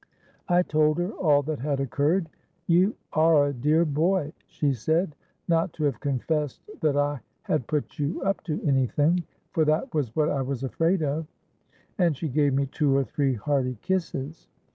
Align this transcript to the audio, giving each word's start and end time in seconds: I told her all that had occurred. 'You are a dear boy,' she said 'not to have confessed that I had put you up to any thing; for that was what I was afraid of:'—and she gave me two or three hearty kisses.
I 0.49 0.63
told 0.63 0.97
her 0.97 1.11
all 1.11 1.43
that 1.43 1.59
had 1.59 1.79
occurred. 1.79 2.27
'You 2.65 2.95
are 3.13 3.45
a 3.49 3.53
dear 3.53 3.85
boy,' 3.85 4.33
she 4.47 4.73
said 4.73 5.13
'not 5.47 5.73
to 5.73 5.83
have 5.83 5.99
confessed 5.99 6.59
that 6.81 6.97
I 6.97 7.19
had 7.43 7.67
put 7.67 7.99
you 7.99 8.19
up 8.23 8.41
to 8.45 8.59
any 8.65 8.87
thing; 8.87 9.21
for 9.51 9.63
that 9.65 9.93
was 9.93 10.15
what 10.15 10.29
I 10.29 10.41
was 10.41 10.63
afraid 10.63 11.03
of:'—and 11.03 12.17
she 12.17 12.29
gave 12.29 12.55
me 12.55 12.65
two 12.65 12.97
or 12.97 13.03
three 13.03 13.35
hearty 13.35 13.77
kisses. 13.83 14.47